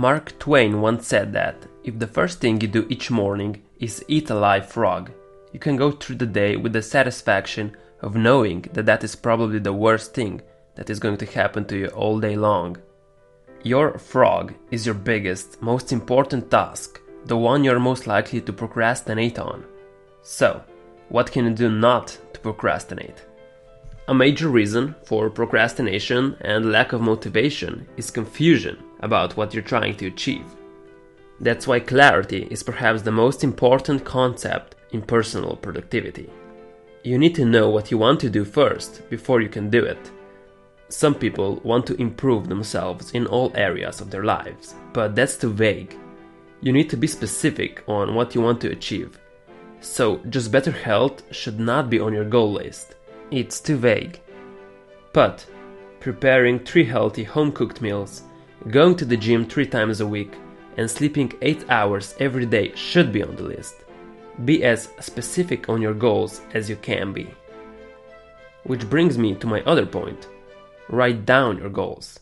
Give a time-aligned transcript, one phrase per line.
[0.00, 4.30] Mark Twain once said that if the first thing you do each morning is eat
[4.30, 5.10] a live frog,
[5.52, 9.58] you can go through the day with the satisfaction of knowing that that is probably
[9.58, 10.40] the worst thing
[10.74, 12.78] that is going to happen to you all day long.
[13.62, 19.38] Your frog is your biggest, most important task, the one you're most likely to procrastinate
[19.38, 19.66] on.
[20.22, 20.64] So,
[21.10, 23.26] what can you do not to procrastinate?
[24.10, 29.96] A major reason for procrastination and lack of motivation is confusion about what you're trying
[29.98, 30.46] to achieve.
[31.38, 36.28] That's why clarity is perhaps the most important concept in personal productivity.
[37.04, 40.10] You need to know what you want to do first before you can do it.
[40.88, 45.52] Some people want to improve themselves in all areas of their lives, but that's too
[45.52, 45.96] vague.
[46.62, 49.20] You need to be specific on what you want to achieve.
[49.80, 52.96] So, just better health should not be on your goal list
[53.30, 54.20] it's too vague.
[55.12, 55.46] But
[56.00, 58.22] preparing three healthy home cooked meals,
[58.68, 60.34] going to the gym three times a week,
[60.76, 63.76] and sleeping 8 hours every day should be on the list.
[64.44, 67.28] Be as specific on your goals as you can be.
[68.64, 70.28] Which brings me to my other point
[70.88, 72.18] write down your goals.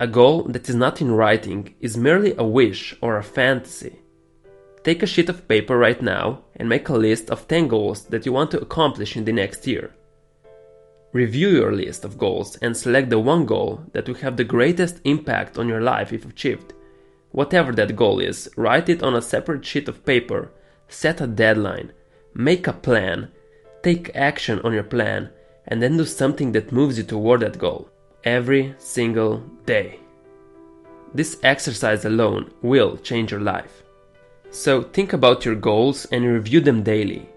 [0.00, 4.00] A goal that is not in writing is merely a wish or a fantasy.
[4.84, 8.26] Take a sheet of paper right now and make a list of 10 goals that
[8.26, 9.94] you want to accomplish in the next year.
[11.12, 15.00] Review your list of goals and select the one goal that will have the greatest
[15.04, 16.74] impact on your life if achieved.
[17.30, 20.50] Whatever that goal is, write it on a separate sheet of paper,
[20.88, 21.92] set a deadline,
[22.34, 23.30] make a plan,
[23.82, 25.30] take action on your plan,
[25.68, 27.88] and then do something that moves you toward that goal
[28.24, 29.98] every single day.
[31.14, 33.83] This exercise alone will change your life.
[34.54, 37.28] So think about your goals and review them daily.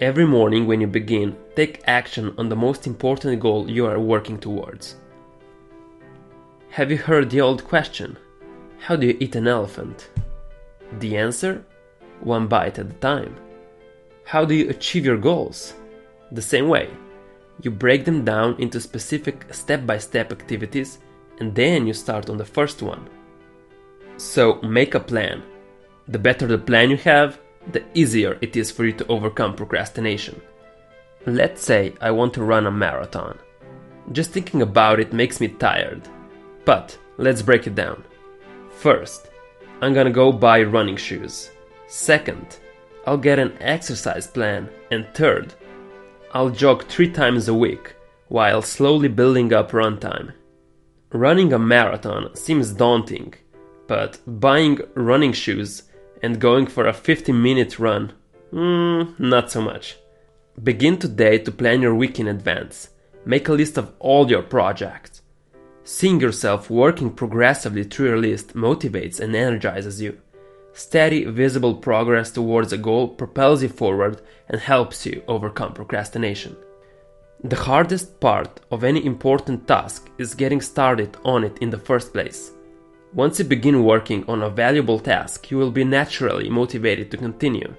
[0.00, 4.36] Every morning when you begin, take action on the most important goal you are working
[4.36, 4.96] towards.
[6.70, 8.18] Have you heard the old question?
[8.80, 10.10] How do you eat an elephant?
[10.98, 11.64] The answer?
[12.18, 13.36] One bite at a time.
[14.24, 15.74] How do you achieve your goals?
[16.32, 16.90] The same way.
[17.62, 20.98] You break them down into specific step by step activities
[21.38, 23.08] and then you start on the first one.
[24.16, 25.44] So make a plan
[26.10, 27.38] the better the plan you have,
[27.70, 30.40] the easier it is for you to overcome procrastination.
[31.24, 33.38] Let's say I want to run a marathon.
[34.10, 36.02] Just thinking about it makes me tired.
[36.64, 38.02] But let's break it down.
[38.70, 39.28] First,
[39.80, 41.50] I'm gonna go buy running shoes.
[41.86, 42.58] Second,
[43.06, 44.68] I'll get an exercise plan.
[44.90, 45.54] And third,
[46.32, 47.94] I'll jog three times a week
[48.28, 50.32] while slowly building up run time.
[51.12, 53.34] Running a marathon seems daunting,
[53.86, 55.84] but buying running shoes
[56.22, 58.12] and going for a 15 minute run?
[58.50, 59.96] Hmm, not so much.
[60.62, 62.90] Begin today to plan your week in advance.
[63.24, 65.22] Make a list of all your projects.
[65.84, 70.20] Seeing yourself working progressively through your list motivates and energizes you.
[70.72, 76.56] Steady, visible progress towards a goal propels you forward and helps you overcome procrastination.
[77.42, 82.12] The hardest part of any important task is getting started on it in the first
[82.12, 82.52] place.
[83.12, 87.74] Once you begin working on a valuable task, you will be naturally motivated to continue.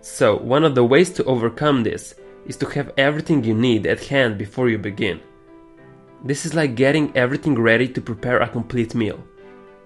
[0.00, 2.14] So, one of the ways to overcome this
[2.46, 5.20] is to have everything you need at hand before you begin.
[6.22, 9.18] This is like getting everything ready to prepare a complete meal.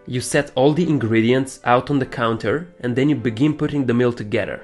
[0.06, 3.94] You set all the ingredients out on the counter and then you begin putting the
[3.94, 4.62] meal together.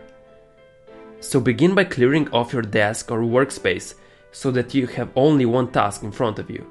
[1.20, 3.94] So begin by clearing off your desk or workspace
[4.32, 6.70] so that you have only one task in front of you.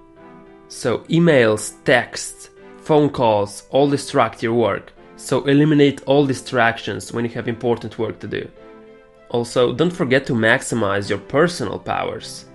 [0.67, 2.49] So emails, texts,
[2.83, 8.19] phone calls all distract your work, so eliminate all distractions when you have important work
[8.19, 8.47] to do.
[9.29, 12.45] Also, don't forget to maximize your personal powers.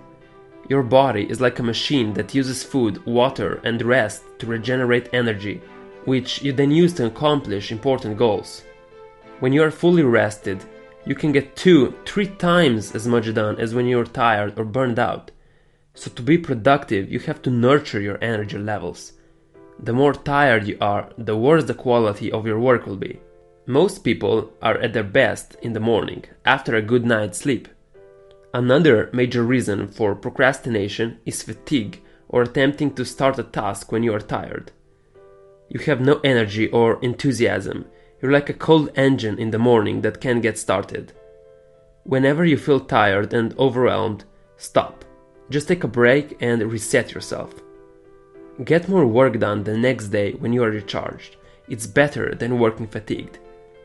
[0.69, 5.62] Your body is like a machine that uses food, water, and rest to regenerate energy,
[6.05, 8.64] which you then use to accomplish important goals.
[9.41, 10.62] When you are fully rested,
[11.06, 14.64] you can get two, three times as much done as when you are tired or
[14.64, 15.31] burned out.
[15.94, 19.14] So, to be productive, you have to nurture your energy levels.
[19.80, 23.20] The more tired you are, the worse the quality of your work will be.
[23.66, 27.69] Most people are at their best in the morning, after a good night's sleep.
[28.52, 34.14] Another major reason for procrastination is fatigue or attempting to start a task when you
[34.14, 34.72] are tired.
[35.69, 37.84] You have no energy or enthusiasm.
[38.20, 41.12] You're like a cold engine in the morning that can't get started.
[42.04, 44.25] Whenever you feel tired and overwhelmed,
[44.56, 45.04] stop.
[45.50, 47.54] Just take a break and reset yourself.
[48.64, 51.37] Get more work done the next day when you are recharged.
[51.69, 53.38] It's better than working fatigued.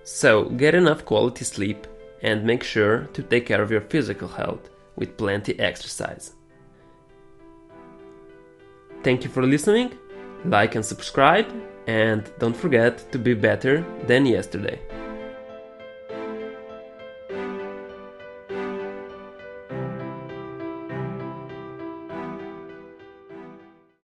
[0.03, 1.85] So, get enough quality sleep
[2.23, 6.33] and make sure to take care of your physical health with plenty exercise.
[9.03, 9.97] Thank you for listening.
[10.45, 11.47] Like and subscribe
[11.87, 14.79] and don't forget to be better than yesterday.